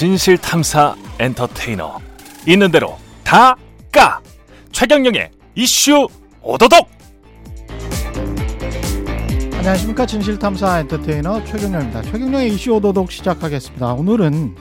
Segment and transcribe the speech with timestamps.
[0.00, 2.00] 진실 탐사 엔터테이너
[2.48, 3.54] 있는 대로 다
[3.92, 4.22] 까
[4.72, 6.08] 최경영의 이슈
[6.40, 6.88] 오도독
[9.52, 12.00] 안녕하십니까 진실 탐사 엔터테이너 최경영입니다.
[12.00, 13.92] 최경영의 이슈 오도독 시작하겠습니다.
[13.92, 14.56] 오늘은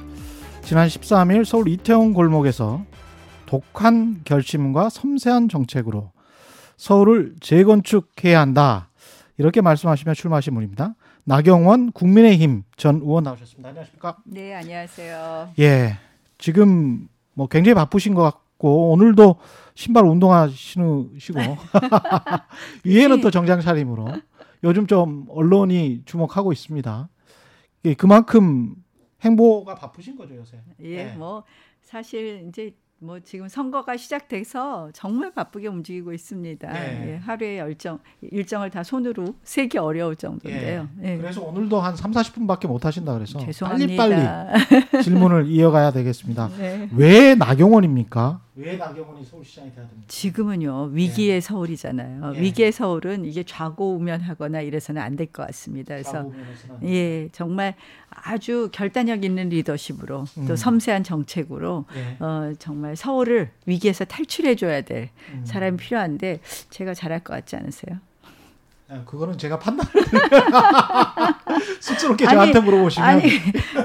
[0.62, 2.84] 지난 13일 서울 이태원 골목에서
[3.46, 6.12] 독한 결심과 섬세한 정책으로
[6.76, 8.90] 서울을 재건축해야 한다.
[9.38, 10.96] 이렇게 말씀하시며 출마하신 분입니다.
[11.30, 13.70] 나경원 국민의힘 전 의원 나오셨습니다.
[13.70, 14.18] 안녕하십니까?
[14.26, 15.54] 네, 안녕하세요.
[15.60, 16.00] 예.
[16.40, 19.36] 지금 뭐 굉장히 바쁘신 것 같고 오늘도
[19.76, 21.40] 신발 운동화 신으시고
[22.84, 24.08] 위에는 또 정장 차림으로
[24.64, 27.10] 요즘 좀 언론이 주목하고 있습니다.
[27.86, 28.74] 예, 그만큼
[29.24, 30.58] 행보가 바쁘신 거죠 요새.
[30.80, 31.16] 예, 네.
[31.16, 31.44] 뭐
[31.84, 36.74] 사실 이제 뭐 지금 선거가 시작돼서 정말 바쁘게 움직이고 있습니다.
[36.74, 37.14] 네.
[37.14, 40.90] 예, 하루에 열정 일정을 다 손으로 세기 어려울 정도인데요.
[41.04, 41.18] 예.
[41.18, 43.96] 그래서 오늘도 한 3, 40분밖에 못 하신다 그래서 죄송합니다.
[43.96, 46.50] 빨리빨리 질문을 이어가야 되겠습니다.
[46.58, 46.90] 네.
[46.94, 48.42] 왜 나경원입니까?
[48.60, 50.06] 왜 나경원이 서울시장이 돼야 됩니까?
[50.10, 52.34] 지금은요 위기의 서울이잖아요.
[52.36, 52.42] 예.
[52.42, 55.94] 위기의 서울은 이게 좌고우면하거나 이래서는 안 될 것 같습니다.
[55.96, 56.30] 그래서.
[56.84, 57.76] 예 정말
[58.10, 60.46] 아주 결단력 있는 리더십으로 음.
[60.48, 62.18] 또 섬세한 정책으로 예.
[62.24, 65.46] 어, 정말 서울을 위기에서 탈출해 줘야 될 음.
[65.46, 67.98] 사람이 필요한데 제가 잘할 것 같지 않으세요?
[68.90, 69.92] 아, 그거는 제가 판단을
[71.80, 73.30] 쑥스럽게 아니, 저한테 물어보시면 아니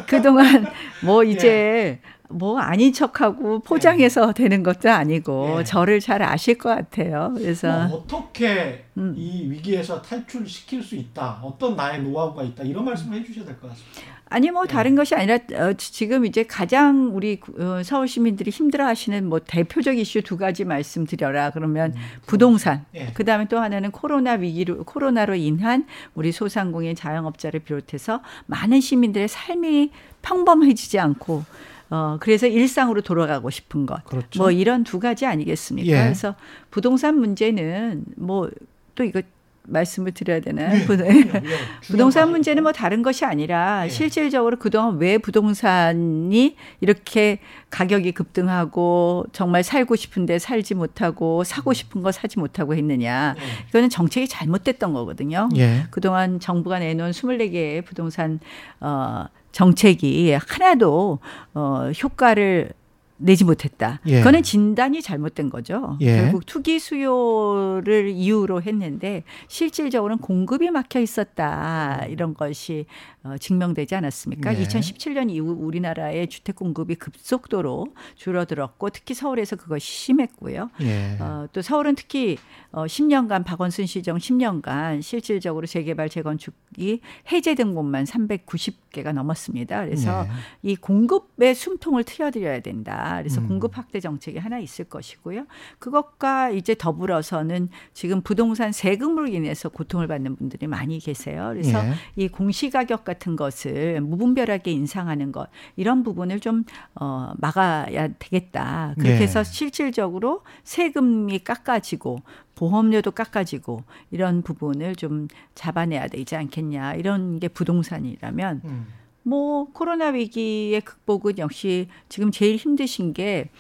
[0.07, 0.67] 그동안
[1.05, 1.31] 뭐 예.
[1.31, 5.65] 이제 뭐 아닌 척하고 포장해서 되는 것도 아니고 예.
[5.65, 7.33] 저를 잘 아실 것 같아요.
[7.37, 9.15] 그래서 뭐 어떻게 음.
[9.17, 11.41] 이 위기에서 탈출시킬 수 있다.
[11.43, 12.65] 어떤 나의 노하우가 있다.
[12.65, 14.15] 이런 말씀을 해주셔야 될 것 같습니다.
[14.31, 14.73] 아니 뭐 예.
[14.73, 20.23] 다른 것이 아니라 어, 지금 이제 가장 우리 어, 서울 시민들이 힘들어하시는 뭐 대표적 이슈
[20.23, 23.09] 두 가지 말씀드려라 그러면 음, 부동산 예.
[23.15, 29.91] 그다음에 또 하나는 코로나 위기로 코로나로 인한 우리 소상공인 자영업자를 비롯해서 많은 시민들의 삶이
[30.23, 31.45] 평범해지지 않고
[31.95, 34.05] 어 그래서 일상으로 돌아가고 싶은 것.
[34.05, 34.39] 그렇죠.
[34.39, 35.89] 뭐 이런 두 가지 아니겠습니까?
[35.91, 36.03] 예.
[36.03, 36.35] 그래서
[36.71, 38.51] 부동산 문제는 뭐
[38.95, 39.23] 또 이거
[39.67, 40.41] 말씀을 드려야
[40.87, 41.47] 그럼요.
[41.47, 42.73] 예, 부동산 문제는 뭐.
[42.73, 43.89] 다른 것이 아니라 예.
[43.89, 47.39] 실질적으로 그동안 왜 부동산이 이렇게
[47.71, 53.37] 가격이 급등하고 정말 살고 싶은데 살지 못하고 사고 싶은 거 사지 못하고 했느냐.
[53.71, 55.49] 이거는 정책이 잘못됐던 거거든요.
[55.57, 55.85] 예.
[55.91, 58.41] 그동안 정부가 내놓은 24개의 부동산
[58.81, 59.25] 어
[59.55, 61.21] 정책이 하나도
[61.55, 62.73] 어 효과를
[63.17, 64.01] 내지 못했다.
[64.07, 64.19] 예.
[64.19, 65.97] 그거는 진단이 잘못된 거죠.
[66.01, 66.17] 예.
[66.17, 72.05] 결국 투기 수요를 이유로 했는데 실질적으로는 공급이 막혀 있었다.
[72.09, 72.87] 이런 것이
[73.23, 74.55] 어, 증명되지 않았습니까?
[74.55, 74.63] 예.
[74.65, 77.87] 2017년 이후 우리나라의 주택 공급이 급속도로
[78.17, 80.71] 줄어들었고 특히 서울에서 그것이 심했고요.
[80.83, 81.17] 예.
[81.21, 82.37] 어, 또 서울은 특히
[82.73, 87.01] 어, 10년간 박원순 시정 10년간 실질적으로 재개발 재건축이
[87.31, 89.85] 해제된 곳만 390 개가 넘었습니다.
[89.85, 90.71] 그래서 예.
[90.71, 93.17] 이 공급의 숨통을 트여드려야 된다.
[93.19, 93.49] 그래서 음.
[93.49, 95.47] 공급 확대 정책이 하나 있을 것이고요.
[95.79, 101.51] 그것과 이제 더불어서는 지금 부동산 세금으로 인해서 고통을 받는 분들이 많이 계세요.
[101.53, 101.93] 그래서 예.
[102.17, 108.95] 이 공시가격 같은 것을 무분별하게 인상하는 것 이런 부분을 좀 어, 막아야 되겠다.
[108.95, 109.19] 그렇게 네.
[109.19, 112.21] 해서 실질적으로 세금이 깎아지고
[112.55, 118.87] 보험료도 깎아지고 이런 부분을 좀 잡아내야 되지 않겠냐 이런 게 부동산이라면 음.
[119.23, 123.51] 뭐 코로나 위기의 극복은 역시 지금 제일 힘드신 게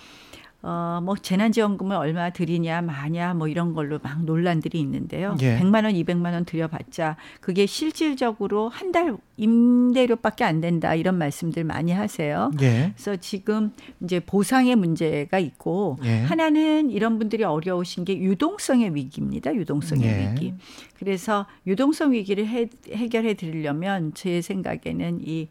[0.66, 5.36] 어, 뭐 재난지원금을 얼마 드리냐 마냐 뭐 이런 걸로 막 논란들이 있는데요.
[5.42, 5.58] 예.
[5.58, 11.90] 100만 원, 200만 원 들여봤자 그게 실질적으로 한 달 임대료밖에 안 된다 이런 말씀들 많이
[11.92, 12.50] 하세요.
[12.62, 12.92] 예.
[12.94, 16.20] 그래서 지금 이제 보상의 문제가 있고 예.
[16.20, 19.52] 하나는 이런 분들이 어려우신 게 유동성의 위기입니다.
[19.54, 20.30] 유동성의 예.
[20.30, 20.54] 위기.
[20.98, 25.48] 그래서 유동성 위기를 해, 해결해 드리려면 제 생각에는 이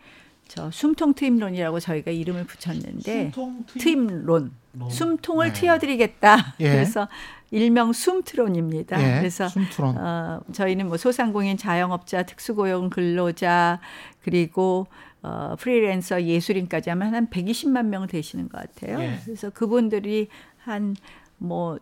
[0.54, 4.52] 저 숨통 트임론이라고 저희가 이름을 붙였는데 숨통 트임- 론.
[4.92, 5.54] 숨통을 네.
[5.54, 6.56] 트여드리겠다.
[6.60, 6.70] 예.
[6.72, 7.08] 그래서
[7.50, 9.02] 일명 숨트론입니다.
[9.02, 9.18] 예.
[9.20, 9.98] 그래서 숨트론.
[9.98, 13.80] 어, 저희는 뭐 소상공인 자영업자, 특수고용 근로자
[14.22, 14.86] 그리고
[15.24, 19.00] 어, 프리랜서 예술인까지 하면 한 120만 명 되시는 것 같아요.
[19.02, 19.20] 예.
[19.26, 20.28] 그래서 그분들이
[20.60, 20.96] 한
[21.40, 21.80] 뭐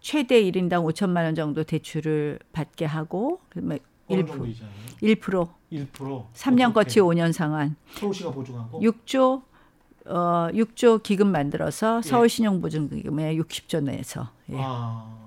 [0.00, 3.78] 최대 1인당 5천만 원 정도 대출을 받게 하고 어느
[4.16, 4.72] 1%, 정도 이자예요?
[5.02, 6.72] 1% 1% 3년 어떻게?
[6.72, 9.42] 거치 5년 상환 서울시가 보증하고 6조
[10.06, 12.08] 어 6조 기금 만들어서 예.
[12.08, 14.56] 서울 신용 보증 기금에 60조 내서 예.
[14.58, 15.20] 아.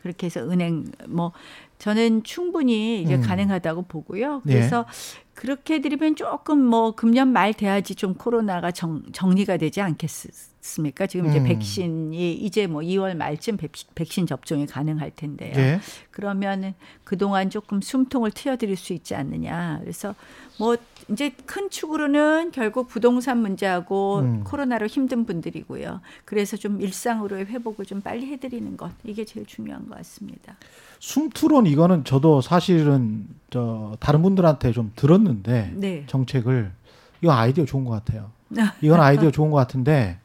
[0.00, 1.32] 그렇게 해서 은행 뭐
[1.78, 3.22] 저는 충분히 이게 음.
[3.22, 4.42] 가능하다고 보고요.
[4.44, 4.54] 네.
[4.54, 4.86] 그래서
[5.34, 11.06] 그렇게 드리면 조금 뭐 금년 말 돼야지 좀 코로나가 정, 정리가 되지 않겠습니까?
[11.06, 11.44] 지금 이제 음.
[11.44, 15.52] 백신이 이제 뭐 2월 말쯤 백신, 백신 접종이 가능할 텐데요.
[15.56, 15.80] 예.
[16.10, 19.80] 그러면은 그동안 조금 숨통을 트여드릴 수 있지 않느냐.
[19.80, 20.14] 그래서
[20.58, 20.76] 뭐
[21.10, 24.44] 이제 큰 축으로는 결국 부동산 문제하고 음.
[24.44, 26.00] 코로나로 힘든 분들이고요.
[26.24, 30.56] 그래서 좀 일상으로의 회복을 좀 빨리 해드리는 것 이게 제일 중요한 것 같습니다.
[31.00, 36.04] 숨투론 이거는 저도 사실은 저 다른 분들한테 좀 들었는데 네.
[36.06, 36.72] 정책을
[37.20, 38.30] 이거 아이디어 좋은 것 같아요.
[38.80, 40.18] 이건 아이디어 좋은 것 같은데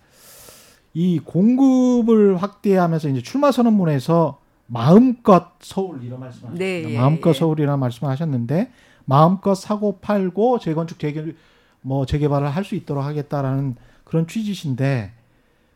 [0.93, 6.59] 이 공급을 확대하면서 이제 출마 선언문에서 마음껏 서울 이런 말씀하셨습니다.
[6.59, 7.33] 네, 예, 마음껏 예.
[7.33, 8.71] 서울이라는 말씀하셨는데
[9.09, 11.33] 마음껏 사고 팔고 재건축 재개
[11.81, 15.13] 뭐 재개발을 할 수 있도록 하겠다라는 그런 취지신데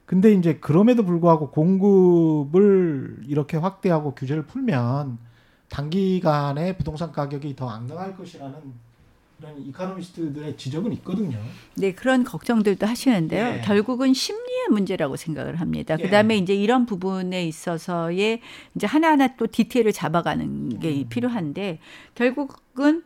[0.06, 5.18] 근데 이제 그럼에도 불구하고 공급을 이렇게 확대하고 규제를 풀면
[5.70, 8.54] 단기간에 부동산 가격이 더 앙등할 것이라는
[9.40, 11.40] 그런 이카노미스트들의 지적은 있거든요.
[11.76, 13.58] 네, 그런 걱정들도 하시는데요.
[13.58, 13.62] 예.
[13.62, 15.96] 결국은 심리의 문제라고 생각을 합니다.
[16.00, 16.04] 예.
[16.04, 18.42] 그다음에 이제 이런 부분에 있어서의
[18.76, 21.10] 이제 하나하나 또 디테일을 잡아가는 게 음.
[21.10, 21.80] 필요한데
[22.14, 23.04] 결국은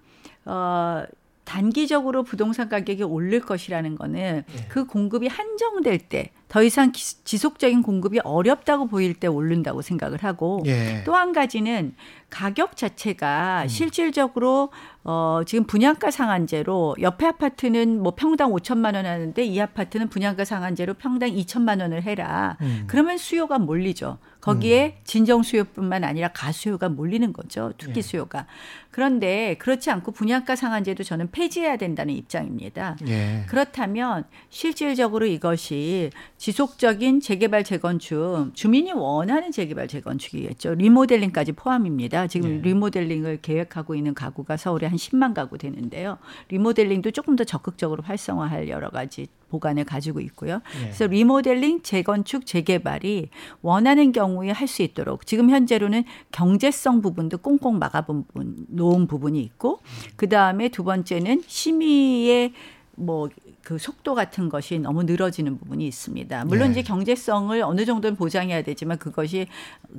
[0.47, 1.03] 어
[1.43, 4.65] 단기적으로 부동산 가격이 오를 것이라는 거는 예.
[4.67, 10.63] 그 공급이 한정될 때 더 이상 기- 지속적인 공급이 어렵다고 보일 때 오른다고 생각을 하고
[10.65, 11.03] 예.
[11.05, 11.93] 또한 가지는
[12.29, 13.67] 가격 자체가 음.
[13.67, 14.69] 실질적으로
[15.03, 20.93] 어 지금 분양가 상한제로 옆에 아파트는 뭐 평당 5천만 원 하는데 이 아파트는 분양가 상한제로
[20.93, 22.55] 평당 2천만 원을 해라.
[22.61, 22.85] 음.
[22.87, 24.17] 그러면 수요가 몰리죠.
[24.47, 27.73] 거기에 진정 수요뿐만 아니라 가수요가 몰리는 거죠.
[27.77, 28.01] 투기 예.
[28.01, 28.47] 수요가.
[28.91, 32.97] 그런데 그렇지 않고 분양가 상한제도 저는 폐지해야 된다는 입장입니다.
[33.07, 33.43] 예.
[33.47, 40.75] 그렇다면 실질적으로 이것이 지속적인 재개발 재건축 주민이 원하는 재개발 재건축이겠죠.
[40.75, 42.27] 리모델링까지 포함입니다.
[42.27, 42.69] 지금 네.
[42.69, 46.17] 리모델링을 계획하고 있는 가구가 서울에 한 10만 가구 되는데요.
[46.49, 50.61] 리모델링도 조금 더 적극적으로 활성화할 여러 가지 보관을 가지고 있고요.
[50.75, 50.79] 예.
[50.81, 53.29] 그래서 리모델링, 재건축, 재개발이
[53.61, 59.79] 원하는 경우에 할 수 있도록 지금 현재로는 경제성 부분도 꽁꽁 막아 부분, 놓은 부분이 있고
[60.17, 62.53] 그 다음에 두 번째는 심의의
[62.97, 63.29] 뭐
[63.67, 66.45] 그 속도 같은 것이 너무 늘어지는 부분이 있습니다.
[66.45, 66.71] 물론 네.
[66.71, 69.47] 이제 경제성을 어느 정도는 보장해야 되지만 그것이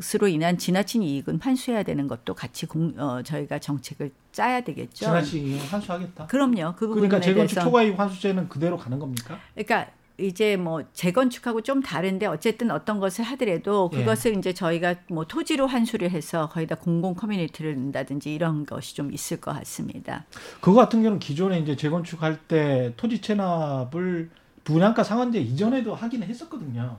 [0.01, 5.05] 스로 인한 지나친 이익은 환수해야 되는 것도 같이 공, 어, 저희가 정책을 짜야 되겠죠.
[5.05, 6.29] 지나치게 환수하겠다.
[6.29, 6.77] 그럼요.
[6.77, 9.39] 그 그러니까 재건축 초과이익 환수제는 그대로 가는 겁니까?
[9.53, 13.99] 그러니까 이제 뭐 재건축하고 좀 다른데 어쨌든 어떤 것을 하더라도 예.
[13.99, 19.13] 그것을 이제 저희가 뭐 토지로 환수를 해서 거의 다 공공 커뮤니티를 낸다든지 이런 것이 좀
[19.13, 20.25] 있을 것 같습니다.
[20.61, 24.31] 그거 같은 경우는 기존에 이제 재건축할 때 토지 체납을
[24.65, 26.97] 분양가 상한제 이전에도 하긴 했었거든요.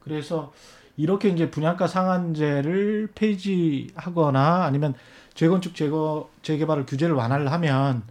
[0.00, 0.52] 그래서
[0.96, 4.94] 이렇게 이제 분양가 상한제를 폐지하거나 아니면
[5.34, 8.02] 재건축 재거 재개발을 규제를 완화를 하면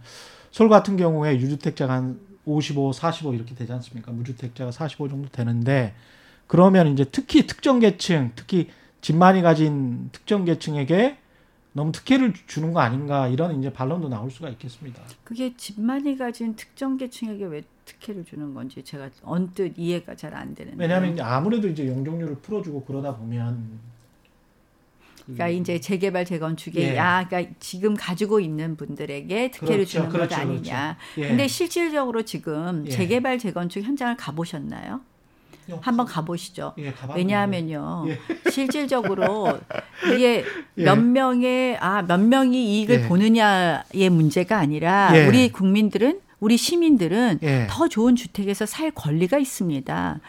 [0.50, 4.12] 서울 같은 경우에 유주택자가 한 55, 45 이렇게 되지 않습니까?
[4.12, 5.94] 무주택자가 45 정도 되는데
[6.46, 8.68] 그러면 이제 특히 특정 계층, 특히
[9.00, 11.18] 집 많이 가진 특정 계층에게
[11.72, 15.02] 너무 특혜를 주는 거 아닌가 이런 이제 반론도 나올 수가 있겠습니다.
[15.24, 20.54] 그게 집 많이 가진 특정 계층에게 왜 특혜를 주는 건지 제가 언뜻 이해가 잘 안
[20.54, 20.76] 되는데.
[20.80, 23.78] 왜냐하면 이제 아무래도 이제 용적률을 풀어주고 그러다 보면
[25.26, 26.96] 그 그러니까 이제 재개발 재건축에 예.
[26.96, 30.96] 야, 그러니까 지금 가지고 있는 분들에게 특혜를 그렇죠, 주는 그렇죠, 것 아니냐.
[31.18, 31.28] 예.
[31.28, 32.90] 근데 실질적으로 지금 예.
[32.90, 35.00] 재개발 재건축 현장을 가보셨나요?
[35.70, 36.74] 예, 한번 가보시죠.
[36.78, 36.92] 예.
[37.14, 38.50] 왜냐하면요, 예.
[38.50, 39.58] 실질적으로
[40.14, 40.44] 이게
[40.76, 40.84] 예.
[40.84, 43.08] 몇 명의 아몇 명이 이익을 예.
[43.08, 45.26] 보느냐의 문제가 아니라 예.
[45.26, 47.66] 우리 국민들은 우리 시민들은 예.
[47.70, 50.20] 더 좋은 주택에서 살 권리가 있습니다.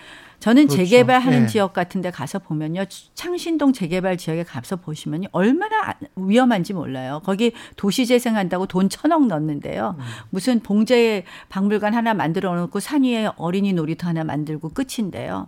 [0.45, 0.83] 저는 그렇죠.
[0.85, 1.47] 재개발하는 예.
[1.47, 2.85] 지역 같은 데 가서 보면요,
[3.15, 7.19] 창신동 재개발 지역에 가서 보시면요, 얼마나 아- 위험한지 몰라요.
[7.25, 10.03] 거기 도시 재생한다고 돈 천억 넣는데요, 음.
[10.29, 15.47] 무슨 봉제 박물관 하나 만들어 놓고 산 위에 어린이 놀이터 하나 만들고 끝인데요.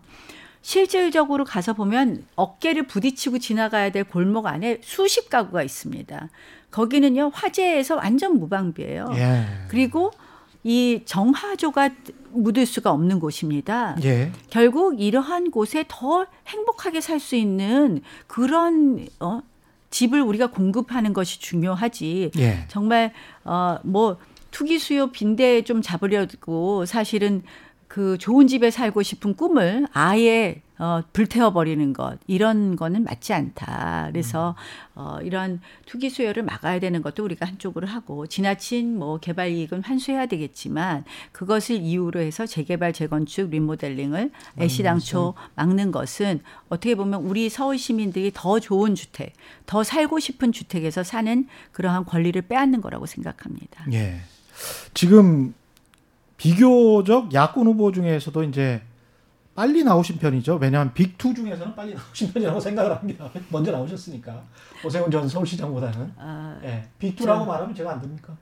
[0.63, 6.29] 실질적으로 가서 보면 어깨를 부딪히고 지나가야 될 골목 안에 수십 가구가 있습니다.
[6.71, 9.05] 거기는요 화재에서 완전 무방비예요.
[9.13, 9.45] 예.
[9.67, 10.09] 그리고
[10.63, 11.91] 이 정화조가
[12.37, 13.95] 묻을 수가 없는 곳입니다.
[14.03, 14.31] 예.
[14.49, 19.41] 결국 이러한 곳에 더 행복하게 살 수 있는 그런 어,
[19.89, 22.31] 집을 우리가 공급하는 것이 중요하지.
[22.37, 22.65] 예.
[22.67, 23.13] 정말
[23.43, 24.17] 어뭐
[24.51, 27.43] 투기 수요 빈대 좀 잡으려고 사실은
[27.87, 34.09] 그 좋은 집에 살고 싶은 꿈을 아예 어, 불태워 버리는 것 이런 거는 맞지 않다.
[34.11, 34.55] 그래서
[34.93, 40.27] 어, 이런 투기 수요를 막아야 되는 것도 우리가 한쪽으로 하고 지나친 뭐 개발 이익은 환수해야
[40.27, 44.29] 되겠지만 그것을 이유로 해서 재개발 재건축 리모델링을
[44.59, 49.33] 애시당초 막는 것은 어떻게 보면 우리 서울 시민들이 더 좋은 주택,
[49.65, 53.85] 더 살고 싶은 주택에서 사는 그러한 권리를 빼앗는 거라고 생각합니다.
[53.93, 54.21] 예.
[54.93, 55.53] 지금
[56.37, 58.81] 비교적 야권 후보 중에서도 이제
[59.55, 60.59] 빨리 나오신 편이죠.
[60.61, 63.27] 왜냐하면 빅2 중에서는 빨리 나오신 편이라고 생각을 합니다.
[63.49, 64.39] 먼저 나오셨으니까.
[64.85, 66.13] 오세훈 전 서울시장보다는.
[66.17, 66.87] 아, 예.
[67.01, 68.33] 빅2라고 말하면 제가 안 됩니까?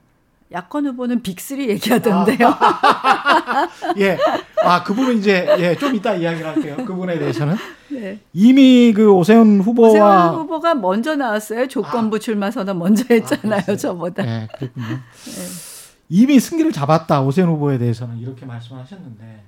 [0.52, 2.54] 야권 후보는 빅3 얘기하던데요.
[3.98, 4.18] 예.
[4.62, 6.76] 아, 그분은 이제, 예, 좀 이따 이야기를 할게요.
[6.86, 7.56] 그분에 대해서는.
[7.88, 8.20] 네.
[8.34, 9.88] 이미 그 오세훈 후보와.
[9.88, 11.66] 오세훈 후보가 먼저 나왔어요.
[11.66, 12.18] 조건부 아.
[12.18, 13.62] 출마 선언 먼저 했잖아요.
[13.66, 14.22] 아, 저보다.
[14.22, 14.86] 네, 그렇군요.
[14.86, 15.65] 네.
[16.08, 17.22] 이미 승기를 잡았다.
[17.22, 19.42] 오세훈 후보에 대해서는 이렇게 말씀하셨는데.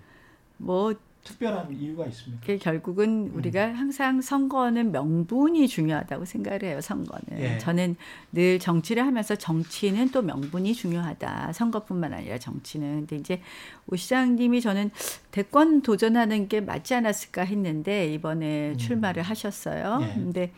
[0.59, 0.95] 뭐
[1.29, 2.57] 특별한 이유가 있습니까?
[2.57, 6.81] 결국은 우리가 항상 선거는 명분이 중요하다고 생각을 해요.
[6.81, 7.59] 선거는 예.
[7.59, 7.97] 저는
[8.33, 11.53] 늘 정치를 하면서 정치는 또 명분이 중요하다.
[11.53, 13.01] 선거뿐만 아니라 정치는.
[13.01, 13.43] 근데 이제
[13.89, 14.91] 오 시장님이 저는
[15.31, 18.79] 대권 도전하는 게 맞지 않았을까 했는데 이번에 음.
[18.79, 19.99] 출마를 하셨어요.
[20.03, 20.15] 예.
[20.15, 20.53] 근데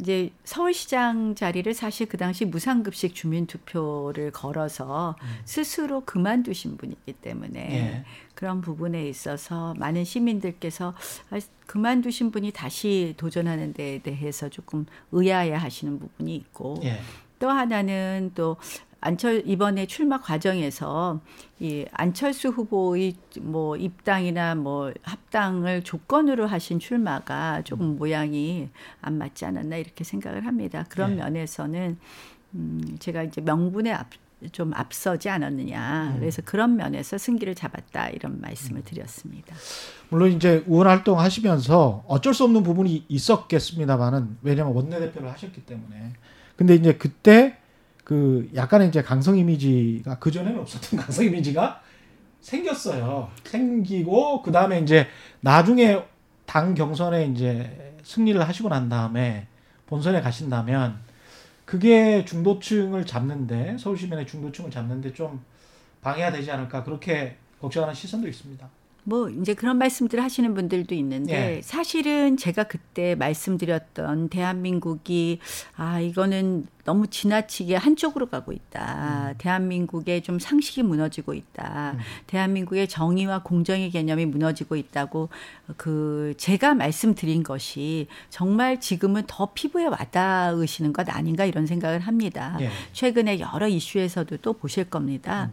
[0.00, 7.74] 이제 서울시장 자리를 사실 그 당시 무상급식 주민투표를 걸어서 스스로 그만두신 분이기 때문에 음.
[7.74, 8.04] 예.
[8.34, 10.94] 그런 부분에 있어서 많은 시민들께서
[11.30, 16.98] 아, 그만두신 분이 다시 도전하는 데에 대해서 조금 의아해 하시는 부분이 있고 예.
[17.38, 18.56] 또 하나는 또
[19.02, 21.20] 안철 이번에 출마 과정에서
[21.58, 28.68] 이 안철수 후보의 뭐 입당이나 뭐 합당을 조건으로 하신 출마가 조금 모양이
[29.00, 30.86] 안 맞지 않았나 이렇게 생각을 합니다.
[30.88, 31.22] 그런 네.
[31.22, 31.98] 면에서는
[32.54, 34.06] 음 제가 이제 명분에 앞,
[34.52, 36.12] 좀 앞서지 않았느냐.
[36.14, 36.20] 음.
[36.20, 39.56] 그래서 그런 면에서 승기를 잡았다 이런 말씀을 드렸습니다.
[40.10, 46.12] 물론 이제 의원 활동 하시면서 어쩔 수 없는 부분이 있었겠습니다만은 왜냐면 원내대표를 하셨기 때문에.
[46.54, 47.58] 근데 이제 그때
[48.04, 51.80] 그 약간의 이제 강성 이미지가 그 전에는 없었던 강성 이미지가
[52.40, 53.30] 생겼어요.
[53.44, 55.06] 생기고 그 다음에 이제
[55.40, 56.02] 나중에
[56.44, 59.46] 당 경선에 이제 승리를 하시고 난 다음에
[59.86, 60.98] 본선에 가신다면
[61.64, 65.44] 그게 중도층을 잡는데 서울 시민의 중도층을 잡는데 좀
[66.00, 68.68] 방해가 되지 않을까 그렇게 걱정하는 시선도 있습니다.
[69.04, 71.62] 뭐 이제 그런 말씀들을 하시는 분들도 있는데 예.
[71.62, 75.40] 사실은 제가 그때 말씀드렸던 대한민국이
[75.76, 79.34] 아 이거는 너무 지나치게 한쪽으로 가고 있다.
[79.38, 81.92] 대한민국의 좀 상식이 무너지고 있다.
[81.94, 81.98] 음.
[82.26, 85.28] 대한민국의 정의와 공정의 개념이 무너지고 있다고
[85.76, 92.56] 그 제가 말씀드린 것이 정말 지금은 더 피부에 와닿으시는 것 아닌가 이런 생각을 합니다.
[92.60, 92.70] 예.
[92.92, 95.50] 최근에 여러 이슈에서도 또 보실 겁니다.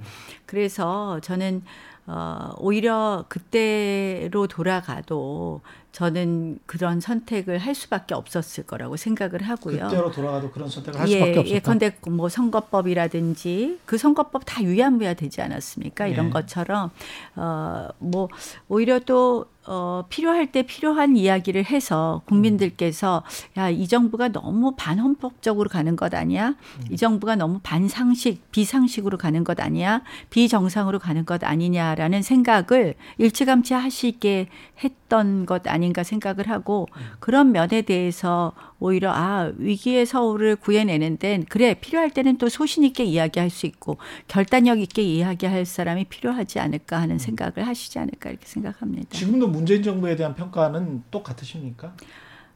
[0.47, 1.61] 그래서 저는
[2.11, 5.61] 어, 오히려 그때로 돌아가도
[5.91, 9.83] 저는 그런 선택을 할 수밖에 없었을 거라고 생각을 하고요.
[9.89, 11.55] 그때로 돌아가도 그런 선택을 할 수밖에 예, 없었다.
[11.55, 16.07] 예컨대 뭐 선거법이라든지 그 선거법 다 유야무야 되지 않았습니까?
[16.07, 16.29] 이런 예.
[16.31, 16.89] 것처럼
[17.35, 18.29] 어 뭐
[18.67, 23.23] 오히려 또 어, 필요할 때 필요한 이야기를 해서 국민들께서
[23.57, 26.55] 야, 이 정부가 너무 반헌법적으로 가는 것 아니야?
[26.89, 30.01] 이 정부가 너무 반상식, 비상식으로 가는 것 아니야?
[30.29, 34.47] 비정상으로 가는 것 아니냐라는 생각을 일찌감치 하시게
[34.83, 36.87] 했던 것 아닌가 생각을 하고
[37.19, 43.03] 그런 면에 대해서 오히려 아, 위기의 서울을 구해내는 데 그래, 필요할 때는 또 소신 있게
[43.03, 49.09] 이야기할 수 있고 결단력 있게 이야기할 사람이 필요하지 않을까 하는 생각을 하시지 않을까 이렇게 생각합니다.
[49.11, 51.93] 지금도 문재인 정부에 대한 평가는 똑같으십니까?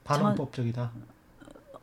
[0.03, 0.92] 반헌법적이다.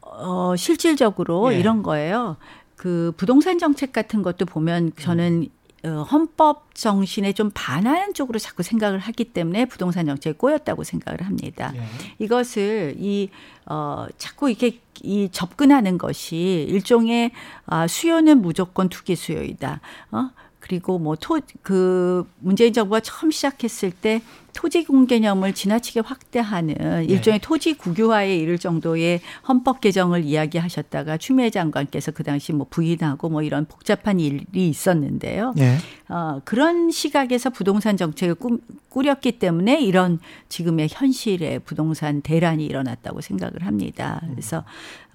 [0.02, 1.59] 어, 실질적으로 예.
[1.59, 2.37] 이런 거예요.
[2.76, 8.99] 그 부동산 정책 같은 것도 보면 저는 어, 헌법 정신에 좀 반하는 쪽으로 자꾸 생각을
[8.99, 11.72] 하기 때문에 부동산 정책이 꼬였다고 생각을 합니다.
[11.75, 11.82] 예.
[12.18, 13.30] 이것을 이
[13.66, 17.30] 어, 자꾸 이렇게 이 접근하는 것이 일종의
[17.66, 19.80] 아, 수요는 무조건 투기 수요이다.
[20.12, 20.30] 어?
[20.60, 24.20] 그리고 뭐 토 그 문재인 정부가 처음 시작했을 때
[24.52, 32.12] 토지 공 개념을 지나치게 확대하는 일종의 토지 국유화에 이를 정도의 헌법 개정을 이야기하셨다가 추미애 장관께서
[32.12, 35.54] 그 당시 뭐 부인하고 뭐 이런 복잡한 일이 있었는데요.
[35.59, 35.76] 예.
[36.11, 43.64] 어, 그런 시각에서 부동산 정책을 꾸, 꾸렸기 때문에 이런 지금의 현실의 부동산 대란이 일어났다고 생각을
[43.64, 44.21] 합니다.
[44.29, 44.64] 그래서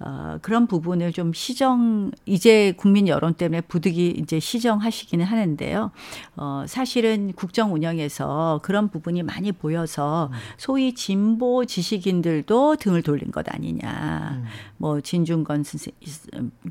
[0.00, 5.90] 어, 그런 부분을 좀 시정 이제 국민 여론 때문에 부득이 이제 시정하시기는 하는데요.
[6.36, 14.42] 어, 사실은 국정 운영에서 그런 부분이 많이 보여서 소위 진보 지식인들도 등을 돌린 것 아니냐.
[14.78, 15.92] 뭐 진중건 선생,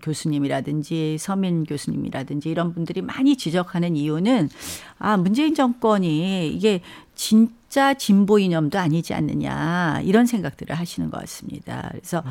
[0.01, 4.49] 교수님이라든지 서민 교수님이라든지 이런 분들이 많이 지적하는 이유 는
[4.97, 6.81] 아 문재인 정권이 이게
[7.15, 11.89] 진짜 진보 이념도 아니지 않느냐 이런 생각들을 하시는 것 같습니다.
[11.91, 12.23] 그래서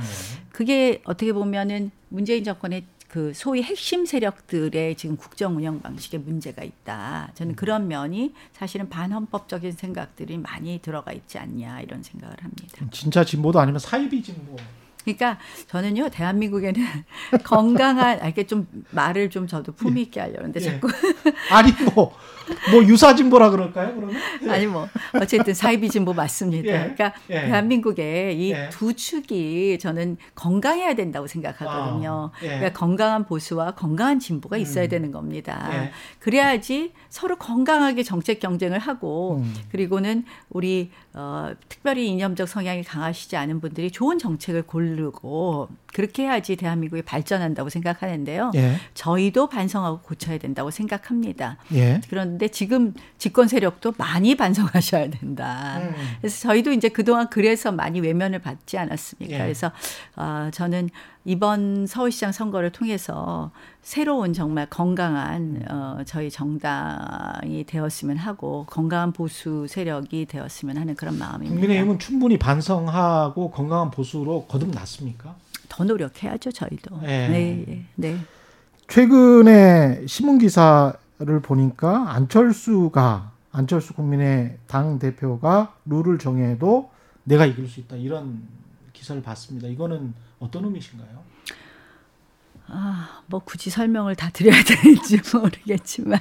[0.50, 7.30] 그게 어떻게 보면은 문재인 정권의 그 소위 핵심 세력들의 지금 국정 운영 방식에 문제가 있다.
[7.34, 12.86] 저는 그런 면이 사실은 반헌법적인 생각들이 많이 들어가 있지 않냐 이런 생각을 합니다.
[12.90, 14.56] 진짜 진보도 아니면 사이비 진보.
[15.04, 16.82] 그러니까 저는요 대한민국에는
[17.44, 20.64] 건강한 아, 이렇게 좀 말을 좀 저도 품위 있게 하려는데 예.
[20.64, 20.88] 자꾸
[21.50, 22.14] 아니 뭐,
[22.70, 23.94] 뭐 유사진보라 그럴까요?
[23.94, 24.16] 그러면?
[24.48, 26.68] 아니 뭐 어쨌든 사이비 진보 맞습니다.
[26.68, 26.78] 예.
[26.78, 27.40] 그러니까 예.
[27.42, 28.68] 대한민국의 이 예.
[28.70, 32.30] 두 축이 저는 건강해야 된다고 생각하거든요.
[32.32, 32.46] 아, 예.
[32.46, 34.88] 그러니까 건강한 보수와 건강한 진보가 있어야 음.
[34.88, 35.68] 되는 겁니다.
[35.72, 35.92] 예.
[36.18, 39.54] 그래야지 서로 건강하게 정책 경쟁을 하고 음.
[39.70, 45.48] 그리고는 우리 어, 특별히 이념적 성향이 강하시지 않은 분들이 좋은 정책을 고လူကို
[45.94, 48.50] 그렇게 해야지 대한민국이 발전한다고 생각하는데요.
[48.56, 48.76] 예.
[48.94, 51.56] 저희도 반성하고 고쳐야 된다고 생각합니다.
[51.72, 52.00] 예.
[52.10, 55.78] 그런데 지금 집권 세력도 많이 반성하셔야 된다.
[55.78, 55.94] 음.
[56.20, 59.34] 그래서 저희도 이제 그동안 그래서 많이 외면을 받지 않았습니까?
[59.34, 59.38] 예.
[59.38, 59.70] 그래서
[60.16, 60.90] 아, 저는
[61.24, 70.26] 이번 서울시장 선거를 통해서 새로운 정말 건강한 어, 저희 정당이 되었으면 하고 건강한 보수 세력이
[70.26, 71.54] 되었으면 하는 그런 마음입니다.
[71.54, 75.36] 국민의힘은 충분히 반성하고 건강한 보수로 거듭났습니까?
[75.74, 77.00] 더 노력해야죠, 저희도.
[77.02, 77.06] 예.
[77.28, 78.18] 네, 예, 네.
[78.86, 86.90] 최근에 신문 기사를 보니까 안철수가 안철수 국민의 당 대표가 룰을 정해도
[87.24, 88.42] 내가 이길 수 있다 이런
[88.92, 89.66] 기사를 봤습니다.
[89.66, 91.24] 이거는 어떤 의미신가요?
[92.68, 96.20] 아, 뭐 굳이 설명을 다 드려야 되는지 모르겠지만,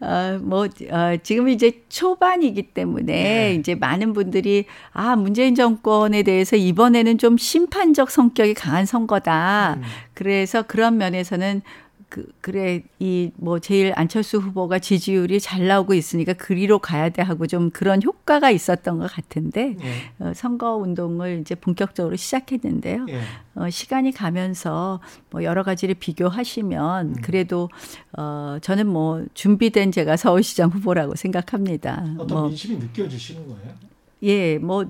[0.00, 3.54] 어, 뭐, 어, 지금 이제 초반이기 때문에 네.
[3.54, 9.76] 이제 많은 분들이 아, 문재인 정권에 대해서 이번에는 좀 심판적 성격이 강한 선거다.
[9.78, 9.82] 음.
[10.14, 11.62] 그래서 그런 면에서는
[12.08, 17.46] 그, 그래, 이, 뭐, 제일 안철수 후보가 지지율이 잘 나오고 있으니까 그리로 가야 돼 하고
[17.46, 20.24] 좀 그런 효과가 있었던 것 같은데, 예.
[20.24, 23.06] 어, 선거 운동을 이제 본격적으로 시작했는데요.
[23.08, 23.20] 예.
[23.56, 27.14] 어, 시간이 가면서 뭐 여러 가지를 비교하시면 음.
[27.22, 27.70] 그래도
[28.16, 32.04] 어, 저는 뭐 준비된 제가 서울시장 후보라고 생각합니다.
[32.18, 33.74] 어떤 뭐 민심이 느껴지시는 거예요?
[34.22, 34.84] 예, 뭐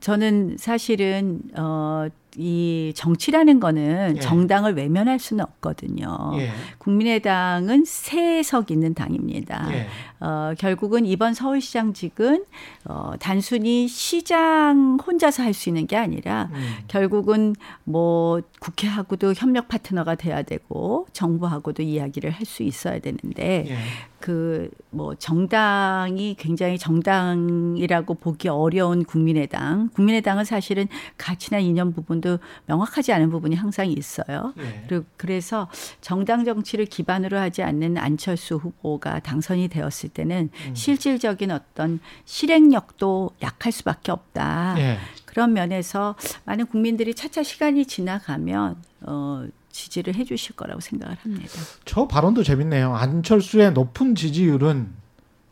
[0.00, 4.20] 저는 사실은 어, 이 정치라는 거는 예.
[4.20, 6.32] 정당을 외면할 수는 없거든요.
[6.34, 6.50] 예.
[6.78, 9.68] 국민의당은 세석 있는 당입니다.
[9.72, 9.86] 예.
[10.20, 12.44] 어, 결국은 이번 서울시장직은
[12.86, 16.74] 어, 단순히 시장 혼자서 할 수 있는 게 아니라 음.
[16.86, 23.76] 결국은 뭐 국회하고도 협력 파트너가 돼야 되고 정부하고도 이야기를 할 수 있어야 되는데 예.
[24.20, 32.25] 그뭐 정당이 굉장히 정당이라고 보기 어려운 국민의당 국민의당은 사실은 가치나 이념 부분도
[32.66, 34.52] 명확하지 않은 부분이 항상 있어요.
[34.58, 34.84] 예.
[34.88, 35.68] 그리고 그래서
[36.00, 40.74] 정당 정치를 기반으로 하지 않는 안철수 후보가 당선이 되었을 때는 음.
[40.74, 44.74] 실질적인 어떤 실행력도 약할 수밖에 없다.
[44.78, 44.98] 예.
[45.24, 51.52] 그런 면에서 많은 국민들이 차차 시간이 지나가면 어, 지지를 해 주실 거라고 생각을 합니다.
[51.84, 52.94] 저 발언도 재밌네요.
[52.94, 54.88] 안철수의 높은 지지율은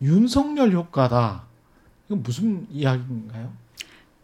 [0.01, 1.43] 윤석열 효과다.
[2.07, 3.53] 이건 무슨 이야기인가요?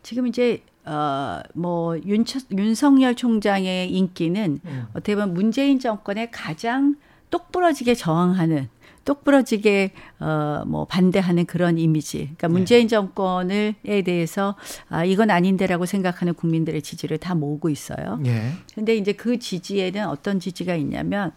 [0.03, 4.87] 지금 이제 어, 뭐 윤, 윤석열 총장의 인기는 음.
[4.91, 6.97] 어떻게 보면 문재인 정권에 가장
[7.31, 8.69] 똑부러지게 저항하는
[9.05, 12.19] 똑부러지게 어, 뭐 반대하는 그런 이미지.
[12.19, 12.53] 그러니까 네.
[12.53, 14.57] 문재인 정권을에 대해서
[14.89, 18.21] 아, 이건 아닌데라고 생각하는 국민들의 지지를 다 모으고 있어요.
[18.27, 18.53] 예.
[18.75, 21.33] 근데 이제 그 지지에는 어떤 지지가 있냐면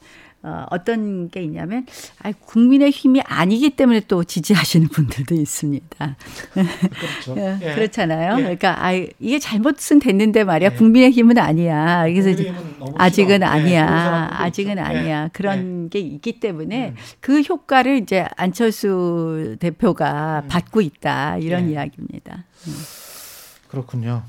[0.45, 1.85] 어, 어떤 게 있냐면
[2.21, 6.15] 아, 국민의 힘이 아니기 때문에 또 지지하시는 분들도 있습니다.
[6.53, 7.35] 그렇죠.
[7.39, 7.75] 예, 예.
[7.75, 8.39] 그렇잖아요.
[8.39, 8.41] 예.
[8.41, 10.71] 그러니까 아, 이게 잘못은 됐는데 말이야.
[10.73, 10.75] 예.
[10.75, 12.03] 국민의 힘은 아니야.
[12.07, 12.29] 그래서
[12.97, 13.47] 아직은 싫어.
[13.47, 13.85] 예, 아니야.
[13.85, 14.79] 그런 아직은.
[14.79, 15.23] 아니야.
[15.23, 15.29] 예.
[15.31, 16.95] 그런 게 있기 때문에 음.
[17.21, 20.47] 그 효과를 이제 안철수 대표가 음.
[20.49, 21.37] 받고 있다.
[21.37, 21.73] 이런 예.
[21.73, 22.43] 이야기입니다.
[23.69, 24.23] 그렇군요.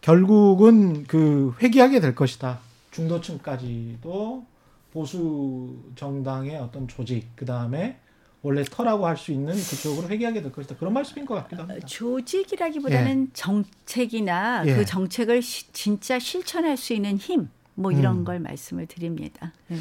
[0.00, 2.58] 결국은 그 회귀하게 될 것이다.
[2.90, 4.51] 중도층까지도
[4.92, 7.98] 보수 정당의 어떤 조직 그 다음에
[8.42, 10.76] 원래 터라고 할 수 있는 그쪽으로 회귀하게 될 것이다.
[10.76, 11.86] 그런 말씀인 것 같기도 합니다.
[11.86, 14.74] 조직이라기보다는 정책이나 예.
[14.74, 18.24] 그 정책을 시- 진짜 실천할 수 있는 힘, 뭐 이런 음.
[18.24, 19.52] 걸 말씀을 드립니다.
[19.68, 19.76] 네.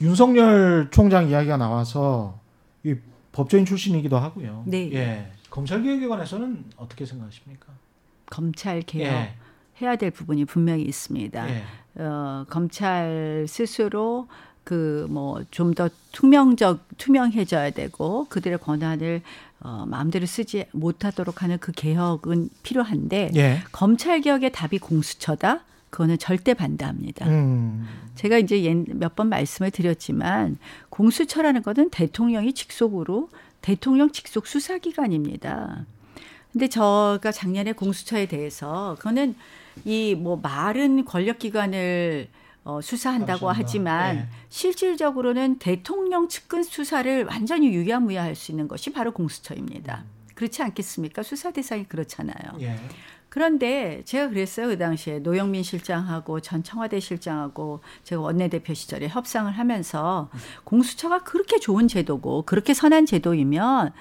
[0.00, 2.38] 윤석열 총장 이야기가 나와서
[2.84, 2.94] 이
[3.32, 4.62] 법조인 출신이기도 하고요.
[4.66, 4.92] 네.
[4.92, 5.32] 예.
[5.50, 7.66] 검찰 개혁에 관해서는 어떻게 생각하십니까?
[8.26, 9.34] 검찰 개혁 예.
[9.82, 11.48] 해야 될 부분이 분명히 있습니다.
[11.50, 11.62] 예.
[12.00, 14.28] 어, 검찰 스스로
[14.64, 19.22] 그 뭐 좀 더 투명적 투명해져야 되고 그들의 권한을
[19.60, 23.62] 어, 마음대로 쓰지 못하도록 하는 그 개혁은 필요한데 예.
[23.72, 25.60] 검찰 개혁의 답이 공수처다.
[25.90, 27.26] 그거는 절대 반대합니다.
[27.28, 27.86] 음.
[28.16, 30.58] 제가 이제 몇 번 말씀을 드렸지만
[30.90, 33.28] 공수처라는 것은 대통령이 직속으로
[33.62, 35.86] 대통령 직속 수사기관입니다.
[36.52, 39.34] 근데 제가 작년에 공수처에 대해서 그거는
[39.84, 42.28] 이뭐 말은 권력기관을
[42.64, 43.62] 어, 수사한다고 감사합니다.
[43.62, 44.28] 하지만 네.
[44.48, 50.04] 실질적으로는 대통령 측근 수사를 완전히 유야무야할 수 있는 것이 바로 공수처입니다.
[50.34, 51.22] 그렇지 않겠습니까?
[51.22, 52.60] 수사 대상이 그렇잖아요.
[52.60, 52.76] 예.
[53.28, 60.30] 그런데 제가 그랬어요 그 당시에 노영민 실장하고 전 청와대 실장하고 제가 원내대표 시절에 협상을 하면서
[60.62, 63.92] 공수처가 그렇게 좋은 제도고 그렇게 선한 제도이면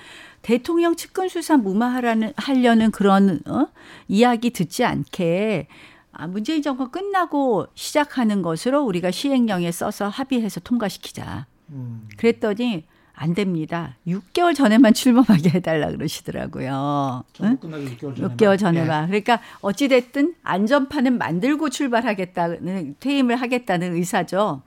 [0.43, 3.69] 대통령 측근 수사 무마하라는 하려는 그런 어?
[4.07, 5.67] 이야기 듣지 않게
[6.13, 11.47] 아, 문재인 정권 끝나고 시작하는 것으로 우리가 시행령에 써서 합의해서 통과시키자.
[11.69, 12.07] 음.
[12.17, 13.95] 그랬더니 안 됩니다.
[14.07, 17.23] 6개월 전에만 출범하게 해달라 그러시더라고요.
[17.59, 18.35] 끝나기 6개월 전에.
[18.35, 19.07] 6개월 전에만.
[19.07, 24.61] 그러니까 어찌됐든 안전판은 만들고 출발하겠다는, 퇴임을 하겠다는 의사죠.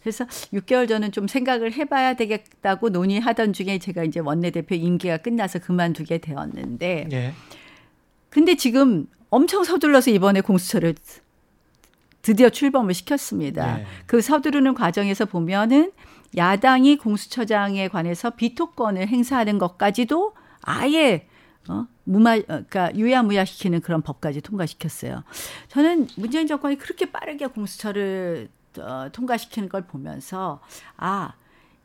[0.00, 6.18] 그래서 6개월 전은 좀 생각을 해봐야 되겠다고 논의하던 중에 제가 이제 원내대표 임기가 끝나서 그만두게
[6.18, 7.08] 되었는데.
[7.12, 7.32] 예.
[8.30, 10.94] 근데 지금 엄청 서둘러서 이번에 공수처를
[12.20, 13.78] 드디어 출범을 시켰습니다.
[13.78, 13.86] 네.
[14.06, 15.90] 그 서두르는 과정에서 보면은
[16.36, 21.26] 야당이 공수처장에 관해서 비토권을 행사하는 것까지도 아예
[21.68, 25.24] 어, 무마, 어, 그러니까 유야무야시키는 그런 법까지 통과시켰어요.
[25.68, 30.60] 저는 문재인 정권이 그렇게 빠르게 공수처를 어, 통과시키는 걸 보면서
[30.98, 31.32] 아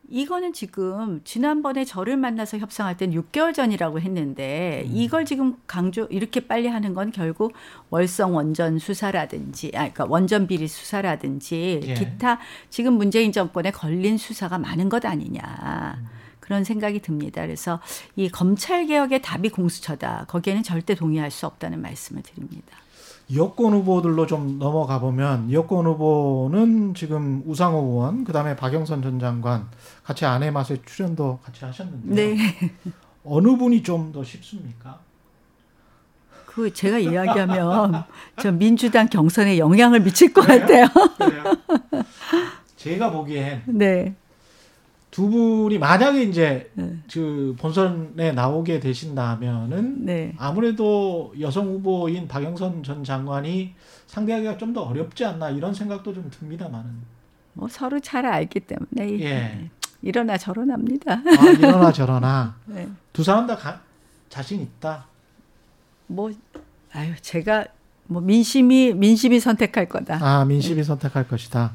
[0.09, 4.91] 이거는 지금 지난번에 저를 만나서 협상할 땐 6개월 전이라고 했는데 음.
[4.95, 7.53] 이걸 지금 강조 이렇게 빨리 하는 건 결국
[7.89, 11.93] 월성 원전 수사라든지 아 그러니까 원전 비리 수사라든지 예.
[11.93, 12.39] 기타
[12.69, 16.17] 지금 문재인 정권에 걸린 수사가 많은 것 아니냐.
[16.39, 17.41] 그런 생각이 듭니다.
[17.41, 17.81] 그래서
[18.15, 20.25] 이 검찰 개혁의 답이 공수처다.
[20.29, 22.77] 거기에는 절대 동의할 수 없다는 말씀을 드립니다.
[23.35, 29.67] 여권 후보들로 좀 넘어가 보면 여권 후보는 지금 우상호 의원, 그다음에 박영선 전 장관
[30.03, 32.37] 같이 아내 맛에 출연도 같이 하셨는데 네.
[33.25, 34.99] 어느 분이 좀 더 쉽습니까?
[36.45, 38.05] 그 제가 이야기하면
[38.41, 40.87] 저 민주당 경선에 영향을 미칠 것 같아요.
[41.17, 41.43] 그래요?
[42.77, 44.15] 제가 보기엔 네.
[45.17, 46.95] 두 분이 만약에 이제 네.
[47.11, 50.35] 그 본선에 나오게 되신다면은 네.
[50.37, 53.73] 아무래도 여성 후보인 박영선 전 장관이
[54.05, 56.91] 상대하기가 좀 더 어렵지 않나 이런 생각도 좀 듭니다만은
[57.53, 59.69] 뭐 서로 잘 알기 때문에 예.
[60.03, 61.13] 일어나 저러납니다.
[61.13, 62.87] 아, 이러나 저러나 네.
[63.11, 63.81] 두 사람 다 가-
[64.29, 65.07] 자신 있다.
[66.05, 66.31] 뭐
[66.93, 67.65] 아유 제가
[68.05, 70.19] 뭐 민심이 민심이 선택할 거다.
[70.21, 71.71] 아 민심이 선택할 것이다.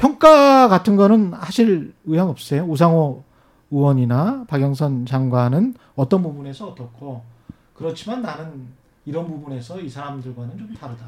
[0.00, 2.64] 평가 같은 거는 하실 의향 없으세요?
[2.64, 3.22] 우상호
[3.70, 7.22] 의원이나 박영선 장관은 어떤 부분에서 어떻고
[7.74, 8.66] 그렇지만 나는
[9.04, 11.04] 이런 부분에서 이 사람들과는 좀 다르다.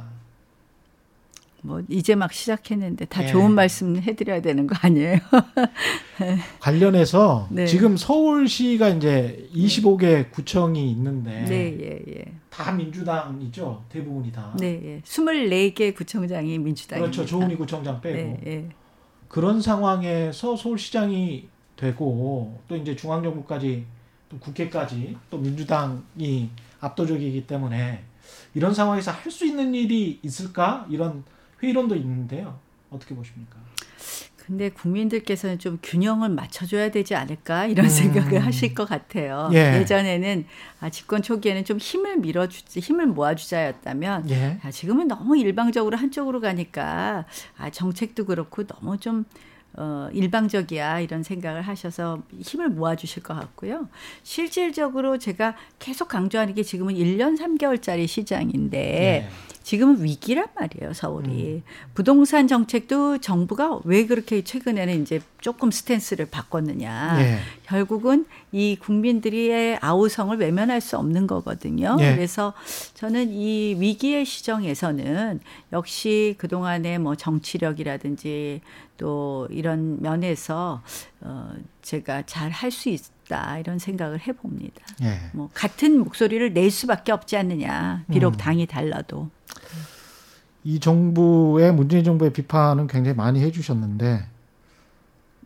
[1.62, 3.28] 뭐 이제 막 시작했는데 다 예.
[3.28, 5.16] 좋은 말씀 해드려야 되는 거 아니에요?
[6.60, 7.66] 관련해서 네.
[7.66, 12.24] 지금 서울시가 이제 25개 구청이 있는데 네, 예, 예.
[12.50, 14.54] 다 민주당이죠 대부분이 다.
[14.58, 15.00] 네, 예.
[15.02, 17.10] 24개 구청장이 민주당입니다.
[17.10, 18.81] 그렇죠 조은희 구청장 빼고 네, 예.
[19.32, 23.86] 그런 상황에서 서울시장이 되고 또 이제 중앙정부까지
[24.28, 28.04] 또 국회까지 또 민주당이 압도적이기 때문에
[28.54, 31.24] 이런 상황에서 할 수 있는 일이 있을까 이런
[31.62, 32.58] 회의론도 있는데요
[32.90, 33.56] 어떻게 보십니까?
[34.46, 37.90] 근데 국민들께서는 좀 균형을 맞춰줘야 되지 않을까 이런 음.
[37.90, 39.48] 생각을 하실 것 같아요.
[39.52, 39.78] 예.
[39.78, 40.44] 예전에는
[40.80, 44.58] 아, 집권 초기에는 좀 힘을 밀어주지, 힘을 모아주자였다면 예.
[44.62, 47.24] 아, 지금은 너무 일방적으로 한쪽으로 가니까
[47.56, 49.24] 아, 정책도 그렇고 너무 좀
[49.74, 53.88] 어, 일방적이야 이런 생각을 하셔서 힘을 모아주실 것 같고요.
[54.22, 59.28] 실질적으로 제가 계속 강조하는 게 지금은 1년 3개월짜리 시장인데 예.
[59.62, 61.62] 지금은 위기란 말이에요, 서울이.
[61.94, 67.18] 부동산 정책도 정부가 왜 그렇게 최근에는 이제 조금 스탠스를 바꿨느냐.
[67.20, 67.38] 예.
[67.66, 71.96] 결국은 이 국민들의 아우성을 외면할 수 없는 거거든요.
[72.00, 72.14] 예.
[72.14, 72.52] 그래서
[72.94, 75.40] 저는 이 위기의 시정에서는
[75.72, 78.60] 역시 그동안의 뭐 정치력이라든지
[78.98, 80.82] 또 이런 면에서
[81.20, 84.82] 어 제가 잘 할 수 있다 이런 생각을 해 봅니다.
[85.02, 85.18] 예.
[85.32, 88.04] 뭐 같은 목소리를 낼 수밖에 없지 않느냐.
[88.10, 88.36] 비록 음.
[88.36, 89.30] 당이 달라도.
[90.64, 94.24] 이 정부의 문재인 정부의 비판은 굉장히 많이 해주셨는데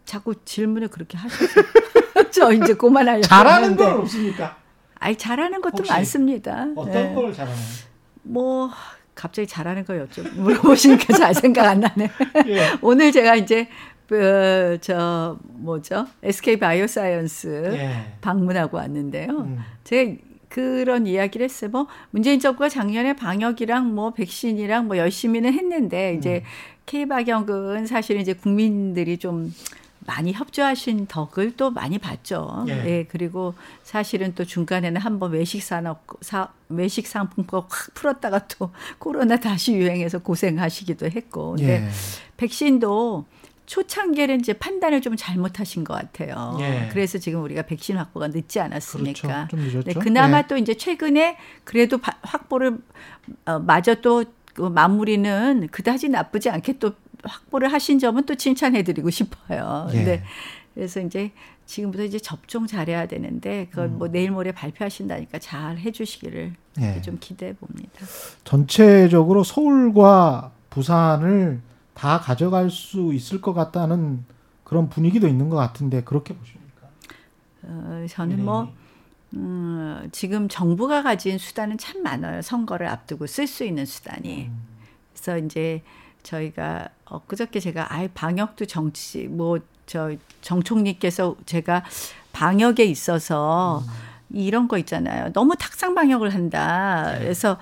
[0.05, 1.61] 자꾸 질문을 그렇게 하셔서
[2.31, 3.77] 저 이제 그만하려고 잘하는.
[3.77, 4.57] 건 없습니까?
[4.99, 6.67] 아니 잘하는 것도 많습니다.
[6.77, 7.15] 어떤 예.
[7.15, 7.61] 걸 잘하나요?
[8.23, 8.71] 뭐
[9.15, 12.11] 갑자기 잘하는 거 여쭤 물어보시니까 잘 생각 안 나네.
[12.47, 12.73] 예.
[12.83, 13.69] 오늘 제가 이제
[14.09, 18.15] 그, 저 뭐죠 SK 바이오사이언스 예.
[18.21, 19.31] 방문하고 왔는데요.
[19.31, 19.59] 음.
[19.83, 20.13] 제가
[20.49, 21.71] 그런 이야기를 했어요.
[21.71, 26.43] 뭐 문재인 정부가 작년에 방역이랑 뭐 백신이랑 뭐 열심히는 했는데 이제
[26.87, 29.53] K 방역은 사실 이제 국민들이 좀
[30.07, 32.65] 많이 협조하신 덕을 또 많이 봤죠.
[32.69, 32.73] 예.
[32.87, 33.05] 예.
[33.09, 39.75] 그리고 사실은 또 중간에는 한번 외식 산업 사, 외식 상품권 확 풀었다가 또 코로나 다시
[39.75, 41.57] 유행해서 고생하시기도 했고.
[41.57, 41.89] 근데 예.
[42.37, 43.27] 백신도
[43.67, 46.57] 초창기에는 이제 판단을 좀 잘못하신 것 같아요.
[46.61, 46.89] 예.
[46.93, 49.47] 그래서 지금 우리가 백신 확보가 늦지 않았습니까?
[49.49, 49.49] 그렇죠.
[49.51, 49.83] 좀 늦었죠.
[49.85, 50.45] 네, 그나마 예.
[50.49, 52.79] 또 이제 최근에 그래도 바- 확보를
[53.47, 54.25] 어, 마저 또
[54.57, 59.87] 그 마무리는 그다지 나쁘지 않게 또 확보를 하신 점은 또 칭찬해드리고 싶어요.
[59.93, 60.03] 예.
[60.03, 60.23] 네.
[60.73, 61.31] 그래서 이제
[61.67, 66.83] 지금부터 이제 접종 잘해야 되는데 그걸 뭐 내일 모레 발표하신다니까 잘 해주시기를 음.
[66.83, 67.03] 예.
[67.03, 67.91] 좀 기대해 봅니다.
[68.45, 71.61] 전체적으로 서울과 부산을
[71.97, 74.25] 다 가져갈 수 있을 것 같다는
[74.65, 76.89] 그런 분위기도 있는 것 같은데 그렇게 보십니까?
[77.63, 78.73] 어, 저는 뭐
[79.35, 82.43] 음, 지금 정부가 가진 수단은 참 많아요.
[82.43, 84.51] 선거를 앞두고 쓸 수 있는 수단이.
[85.13, 85.83] 그래서 이제
[86.23, 91.85] 저희가 엊그저께 제가 아예 방역도 정치 뭐 저 정총리께서 제가
[92.33, 93.83] 방역에 있어서
[94.29, 95.33] 이런 거 있잖아요.
[95.33, 97.15] 너무 탁상 방역을 한다.
[97.19, 97.59] 그래서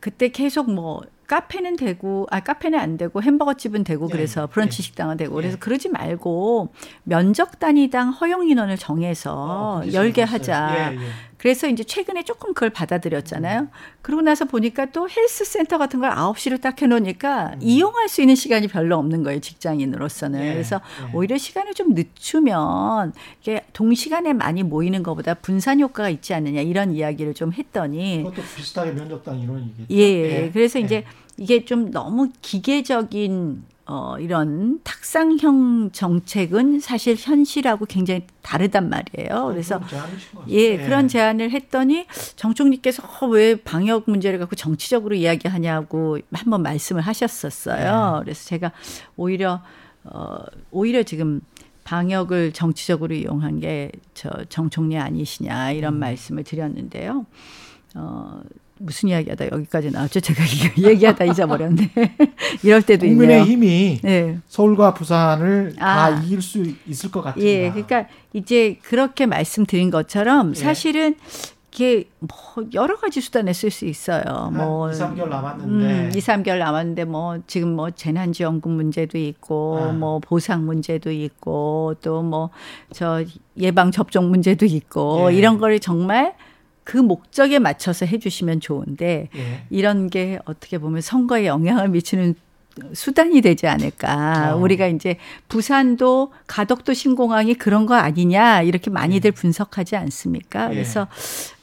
[0.00, 4.82] 그때 계속 뭐 카페는 되고 아 카페는 안 되고 햄버거 집은 되고 예, 그래서 브런치
[4.82, 5.58] 식당은 되고 그래서 예.
[5.58, 6.72] 그러지 말고
[7.04, 10.34] 면적 단위당 허용 인원을 어, 정해서 그게 열게 있어요.
[10.34, 10.92] 하자.
[11.42, 11.52] 예, 예.
[11.52, 13.68] 그래서 이제 최근에 조금 그걸 받아들였잖아요.
[14.00, 18.68] 그러고 나서 보니까 또 헬스 센터 같은 걸 9시로 딱 해놓으니까 이용할 수 있는 시간이
[18.68, 19.40] 별로 없는 거예요.
[19.40, 20.38] 직장인으로서는.
[20.38, 20.44] 음.
[20.44, 21.16] 예, 그래서 예.
[21.16, 27.34] 오히려 시간을 좀 늦추면 이게 동시간에 많이 모이는 것보다 분산 효과가 있지 않느냐 이런 이야기를
[27.34, 29.86] 좀 했더니 그것도 비슷하게 면접당 이론이겠죠.
[29.90, 30.84] 예, 그래서 예.
[30.84, 31.04] 이제
[31.38, 39.48] 이게 좀 너무 기계적인 어, 이런 탁상형 정책은 사실 현실하고 굉장히 다르단 말이에요.
[39.48, 39.80] 그래서
[40.48, 40.84] 예, 같습니다.
[40.84, 48.16] 그런 제안을 했더니 정총리께서 어, 왜 방역 문제를 갖고 정치적으로 이야기하냐고 한번 말씀을 하셨었어요.
[48.16, 48.24] 네.
[48.24, 48.72] 그래서 제가
[49.16, 49.60] 오히려
[50.04, 50.38] 어,
[50.70, 51.42] 오히려 지금
[51.84, 55.98] 방역을 정치적으로 이용한 게 저 정총리 아니시냐 이런 음.
[55.98, 57.26] 말씀을 드렸는데요.
[57.96, 58.40] 어,
[58.82, 60.20] 무슨 이야기하다 여기까지 나왔죠?
[60.20, 60.42] 제가
[60.78, 61.90] 얘기하다 잊어버렸네.
[62.64, 63.18] 이럴 때도 있네요.
[63.44, 64.38] 국민의힘이 네.
[64.48, 66.10] 서울과 부산을 다 아.
[66.10, 67.40] 이길 수 있을 것 같다.
[67.40, 70.58] 예, 그러니까 이제 그렇게 말씀드린 것처럼 예.
[70.58, 71.14] 사실은
[71.74, 72.28] 이게 뭐
[72.74, 74.22] 여러 가지 수단을 쓸수 있어요.
[74.26, 79.78] 한뭐 2, 3개월 남았는데 음, 2, 3개월 남았는데 뭐 지금 뭐 재난 지원금 문제도 있고
[79.80, 79.92] 아.
[79.92, 82.50] 뭐 보상 문제도 있고 또 뭐
[82.92, 83.24] 저
[83.58, 85.36] 예방 접종 문제도 있고 예.
[85.36, 86.34] 이런 거를 정말
[86.84, 89.64] 그 목적에 맞춰서 해주시면 좋은데 예.
[89.70, 92.34] 이런 게 어떻게 보면 선거에 영향을 미치는
[92.94, 94.54] 수단이 되지 않을까.
[94.54, 94.56] 어.
[94.58, 95.16] 우리가 이제
[95.48, 100.70] 부산도 가덕도 신공항이 그런 거 아니냐 이렇게 많이들 분석하지 않습니까?
[100.70, 100.74] 예.
[100.74, 101.02] 그래서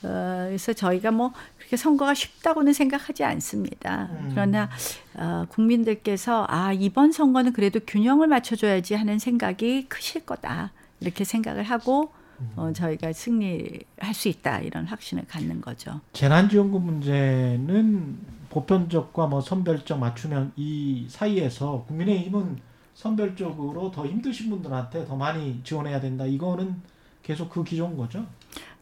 [0.03, 4.09] 어, 그래서 저희가 뭐 그렇게 선거가 쉽다고는 생각하지 않습니다.
[4.11, 4.29] 음.
[4.31, 4.69] 그러나
[5.15, 12.11] 어, 국민들께서 아 이번 선거는 그래도 균형을 맞춰줘야지 하는 생각이 크실 거다 이렇게 생각을 하고
[12.13, 12.18] 음.
[12.55, 16.01] 어, 저희가 승리할 수 있다 이런 확신을 갖는 거죠.
[16.13, 18.17] 재난지원금 문제는
[18.49, 22.57] 보편적과 뭐 선별적 맞추면 이 사이에서 국민의힘은
[22.93, 26.25] 선별적으로 더 힘드신 분들한테 더 많이 지원해야 된다.
[26.25, 26.81] 이거는
[27.23, 28.25] 계속 그 기조인 거죠.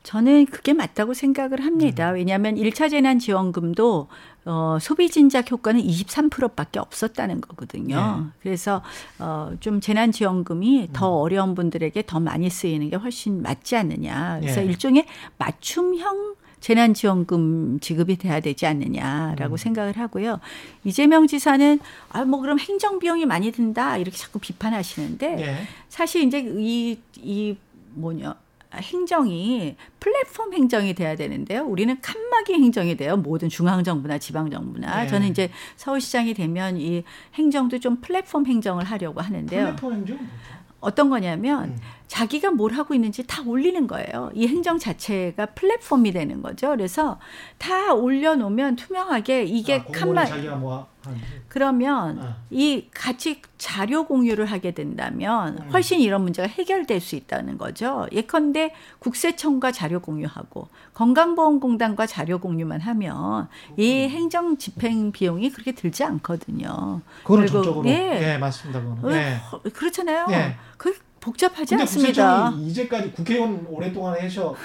[0.07, 2.11] 저는 그게 맞다고 생각을 합니다.
[2.11, 4.07] 왜냐하면 1차 재난 지원금도
[4.45, 8.31] 어, 소비 진작 효과는 23%밖에 없었다는 거거든요.
[8.41, 8.81] 그래서
[9.19, 14.37] 어, 좀 재난 지원금이 더 어려운 분들에게 더 많이 쓰이는 게 훨씬 맞지 않느냐.
[14.39, 14.65] 그래서 예.
[14.67, 15.05] 일종의
[15.39, 20.39] 맞춤형 재난 지원금 지급이 돼야 되지 않느냐라고 생각을 하고요.
[20.85, 25.57] 이재명 지사는 아 뭐 그럼 행정 비용이 많이 든다 이렇게 자꾸 비판하시는데 예.
[25.89, 27.57] 사실 이제 이, 이
[27.93, 28.46] 뭐냐.
[28.73, 31.63] 행정이 플랫폼 행정이 돼야 되는데요.
[31.63, 33.17] 우리는 칸막이 행정이 돼요.
[33.17, 35.03] 모든 중앙정부나 지방정부나.
[35.03, 35.07] 네.
[35.07, 37.03] 저는 이제 서울시장이 되면 이
[37.35, 39.65] 행정도 좀 플랫폼 행정을 하려고 하는데요.
[39.65, 40.19] 플랫폼 행정?
[40.79, 41.77] 어떤 거냐면 음.
[42.07, 44.31] 자기가 뭘 하고 있는지 다 올리는 거예요.
[44.33, 46.69] 이 행정 자체가 플랫폼이 되는 거죠.
[46.69, 47.19] 그래서
[47.57, 50.87] 다 올려놓으면 투명하게 이게 아, 칸막 자기가 뭐.
[51.47, 52.35] 그러면 아.
[52.49, 55.69] 이 같이 자료 공유를 하게 된다면 음.
[55.71, 58.07] 훨씬 이런 문제가 해결될 수 있다는 거죠.
[58.11, 67.01] 예컨대 국세청과 자료 공유하고 건강보험공단과 자료 공유만 하면 이 행정 집행 비용이 그렇게 들지 않거든요.
[67.23, 68.33] 그리고, 전적으로 예.
[68.33, 68.79] 예, 맞습니다.
[68.79, 69.17] 어, 그거는.
[69.17, 69.35] 예.
[69.51, 70.27] 허- 그렇잖아요.
[70.31, 70.55] 예.
[70.77, 72.43] 그 복잡하지 않습니다.
[72.51, 74.55] 국세청이 이제까지 국회의원 오랫동안 해서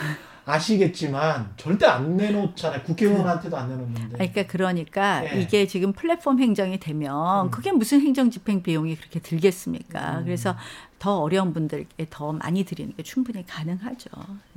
[0.44, 2.82] 아시겠지만 절대 안 내놓잖아요.
[2.82, 4.08] 국회의원한테도 안 내놓는데.
[4.16, 5.40] 그러니까 그러니까 예.
[5.40, 7.50] 이게 지금 플랫폼 행정이 되면 음.
[7.50, 10.18] 그게 무슨 행정 집행 비용이 그렇게 들겠습니까?
[10.18, 10.24] 음.
[10.24, 10.56] 그래서
[10.98, 14.10] 더 어려운 분들께 더 많이 드리는 게 충분히 가능하죠.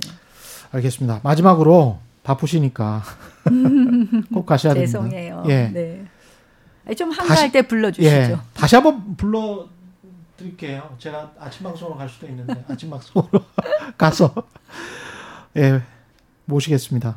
[0.06, 0.10] 예.
[0.72, 1.20] 알겠습니다.
[1.22, 3.02] 마지막으로 바쁘시니까
[4.34, 4.98] 꼭 가셔야 됩니다.
[4.98, 5.44] 죄송해요.
[5.48, 5.68] 예.
[5.72, 6.94] 네.
[6.94, 8.14] 좀 한가할 때 불러주시죠.
[8.14, 8.36] 예.
[8.54, 9.68] 다시 한번 불러
[10.36, 10.94] 드릴게요.
[10.98, 13.44] 제가 아침 방송으로 갈 수도 있는데 아침 방송으로
[13.96, 14.34] 가서
[15.56, 15.80] 예,
[16.44, 17.16] 모시겠습니다.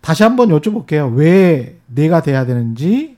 [0.00, 1.14] 다시 한번 여쭤볼게요.
[1.14, 3.16] 왜 내가 돼야 되는지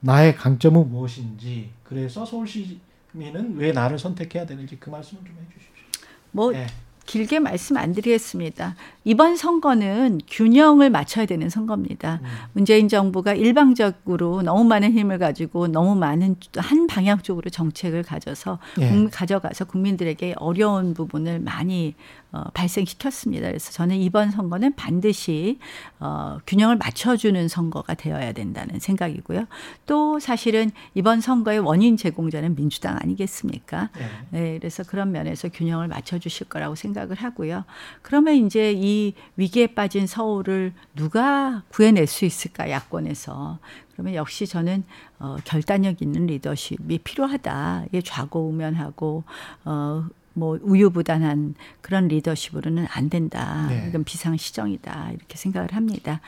[0.00, 2.78] 나의 강점은 무엇인지 그래서 서울시
[3.12, 6.08] 국민은 왜 나를 선택해야 되는지 그 말씀을 좀 해주십시오.
[6.32, 6.66] 뭐 네.
[7.06, 8.76] 길게 말씀 안 드리겠습니다.
[9.02, 12.20] 이번 선거는 균형을 맞춰야 되는 선거입니다.
[12.22, 12.28] 음.
[12.52, 18.90] 문재인 정부가 일방적으로 너무 많은 힘을 가지고 너무 많은 한 방향 쪽으로 정책을 가져서 예.
[18.90, 21.96] 국- 가져가서 국민들에게 어려운 부분을 많이
[22.32, 23.48] 어, 발생시켰습니다.
[23.48, 25.58] 그래서 저는 이번 선거는 반드시
[25.98, 29.46] 어, 균형을 맞춰주는 선거가 되어야 된다는 생각이고요.
[29.86, 33.90] 또 사실은 이번 선거의 원인 제공자는 민주당 아니겠습니까?
[33.98, 34.08] 예.
[34.30, 37.64] 네, 그래서 그런 면에서 균형을 맞춰주실 거라고 생각을 하고요.
[38.02, 43.58] 그러면 이제 이 위기에 빠진 서울을 누가 구해낼 수 있을까 야권에서
[43.92, 44.84] 그러면 역시 저는
[45.18, 47.84] 어, 결단력 있는 리더십이 필요하다.
[47.88, 49.24] 이게 좌고우면하고
[49.64, 53.66] 어, 뭐 우유부단한 그런 리더십으로는 안 된다.
[53.68, 53.86] 네.
[53.88, 56.20] 이건 비상시정이다 이렇게 생각을 합니다.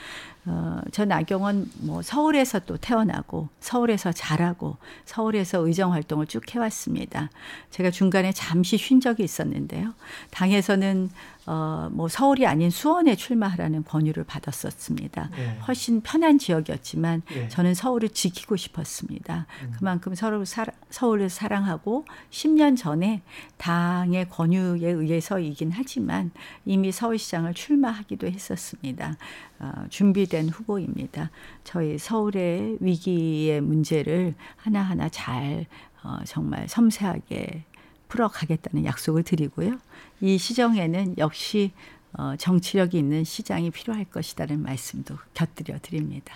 [0.45, 7.31] 어, 저 나경원 뭐 서울에서 또 태어나고 서울에서 자라고 서울에서 의정 활동을 쭉 해왔습니다.
[7.71, 9.95] 제가 중간에 잠시 쉰 적이 있었는데요.
[10.31, 11.11] 당에서는
[11.47, 15.31] 어, 뭐 서울이 아닌 수원에 출마하라는 권유를 받았었습니다.
[15.39, 15.59] 예.
[15.67, 17.49] 훨씬 편한 지역이었지만 예.
[17.49, 19.47] 저는 서울을 지키고 싶었습니다.
[19.77, 23.23] 그만큼 서울 사랑, 서울을 사랑하고 10년 전에
[23.57, 26.31] 당의 권유에 의해서이긴 하지만
[26.65, 29.17] 이미 서울시장을 출마하기도 했었습니다.
[29.59, 31.31] 어, 준비 된 후보입니다.
[31.63, 35.67] 저희 서울의 위기의 문제를 하나하나 잘
[36.03, 37.65] 어, 정말 섬세하게
[38.09, 39.77] 풀어가겠다는 약속을 드리고요.
[40.23, 41.73] 이 시정에는 역시
[42.15, 46.35] 어, 정치력이 있는 시장이 필요할 것이라는 말씀도 곁들여 드립니다.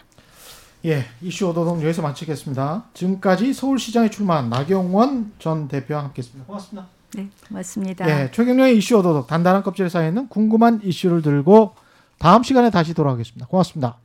[0.84, 2.84] 예, 이슈 오도독 여기서 마치겠습니다.
[2.92, 6.46] 지금까지 서울시장에 출마한 나경원 전 대표와 함께했습니다.
[6.46, 6.88] 고맙습니다.
[7.14, 8.08] 네, 고맙습니다.
[8.08, 11.85] 예, 최경련의 이슈 오도독 단단한 껍질 사이에는 궁금한 이슈를 들고
[12.18, 13.46] 다음 시간에 다시 돌아오겠습니다.
[13.46, 13.98] 고맙습니다.